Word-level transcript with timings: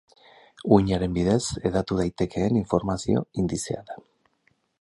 Uhinaren 0.77 1.13
bidez 1.17 1.41
hedatu 1.69 1.99
daitekeen 2.01 2.59
informazio 2.63 3.25
indizea 3.45 3.89
da. 3.93 4.03